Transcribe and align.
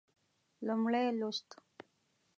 لومړی 0.67 1.01
لوست 1.19 1.49